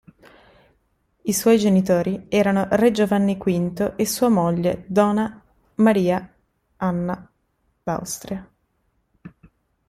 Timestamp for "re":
2.71-2.89